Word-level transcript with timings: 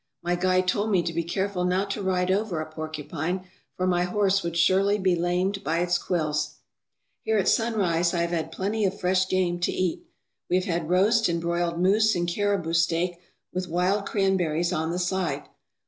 My 0.23 0.33
guide 0.33 0.67
told 0.67 0.89
me 0.89 1.03
to 1.03 1.13
be 1.13 1.23
careful 1.23 1.63
not 1.63 1.91
to 1.91 2.01
ride 2.01 2.31
over 2.31 2.59
a 2.59 2.65
porcupine, 2.65 3.43
for 3.77 3.85
my 3.85 4.01
horse 4.01 4.41
would 4.41 4.57
surely 4.57 4.97
be 4.97 5.15
lamed 5.15 5.63
by 5.63 5.77
its 5.77 5.99
quills. 5.99 6.55
Here 7.23 7.37
at 7.37 7.47
Sunrise 7.47 8.11
I 8.11 8.21
have 8.21 8.31
had 8.31 8.51
plenty 8.51 8.83
of 8.83 8.99
fresh 8.99 9.27
game 9.29 9.59
to 9.59 9.71
eat. 9.71 10.07
We 10.49 10.55
have 10.55 10.65
had 10.65 10.89
roast 10.89 11.29
and 11.29 11.39
broiled 11.39 11.79
moose 11.79 12.15
and 12.15 12.27
caribou 12.27 12.73
steak 12.73 13.19
with 13.53 13.67
wild 13.67 14.07
cranberries 14.07 14.73
on 14.73 14.89
the 14.89 14.97
side. 14.97 15.43